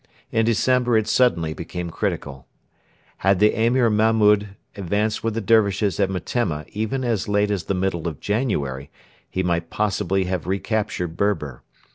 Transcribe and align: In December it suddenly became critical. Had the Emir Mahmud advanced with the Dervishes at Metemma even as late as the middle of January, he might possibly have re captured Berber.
In 0.31 0.45
December 0.47 0.97
it 0.97 1.07
suddenly 1.07 1.53
became 1.53 1.91
critical. 1.91 2.47
Had 3.17 3.37
the 3.37 3.53
Emir 3.55 3.87
Mahmud 3.91 4.55
advanced 4.75 5.23
with 5.23 5.35
the 5.35 5.41
Dervishes 5.41 5.99
at 5.99 6.09
Metemma 6.09 6.65
even 6.73 7.03
as 7.03 7.27
late 7.27 7.51
as 7.51 7.65
the 7.65 7.75
middle 7.75 8.07
of 8.07 8.19
January, 8.19 8.89
he 9.29 9.43
might 9.43 9.69
possibly 9.69 10.23
have 10.23 10.47
re 10.47 10.57
captured 10.57 11.15
Berber. 11.17 11.61